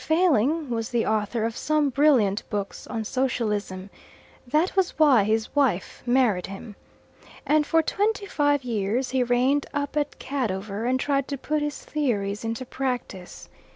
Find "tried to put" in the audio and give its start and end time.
10.99-11.61